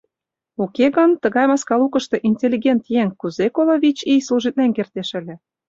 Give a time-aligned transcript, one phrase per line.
[0.63, 5.35] Уке гын, тыгай маска лукышто интеллигент еҥ кузе коло вич ий служитлен кертеш ыле?